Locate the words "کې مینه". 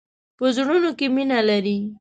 0.97-1.39